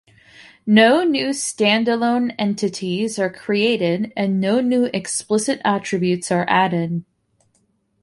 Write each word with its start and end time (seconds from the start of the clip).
No 0.65 1.03
new 1.03 1.31
stand-alone 1.31 2.31
entities 2.31 3.19
are 3.19 3.29
created 3.31 4.11
and 4.17 4.41
no 4.41 4.59
new 4.59 4.85
explicit 4.85 5.61
attributes 5.63 6.31
are 6.31 6.43
added. 6.49 7.05